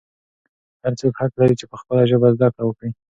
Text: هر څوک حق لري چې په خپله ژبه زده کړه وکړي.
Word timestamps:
هر 0.83 0.93
څوک 0.99 1.13
حق 1.21 1.31
لري 1.41 1.55
چې 1.59 1.65
په 1.71 1.75
خپله 1.81 2.01
ژبه 2.09 2.27
زده 2.35 2.47
کړه 2.53 2.63
وکړي. 2.65 2.89